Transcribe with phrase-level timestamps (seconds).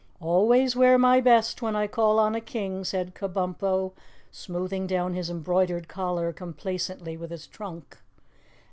[0.19, 3.91] "Always wear my best when I call on a King," said Kabumpo,
[4.31, 7.99] smoothing down his embroidered collar complacently with his trunk.